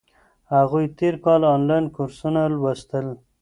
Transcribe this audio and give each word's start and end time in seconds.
هغوی 0.55 0.85
تیر 0.97 1.15
کال 1.25 1.41
انلاین 1.53 1.85
کورسونه 1.95 2.41
لوستل. 2.53 3.07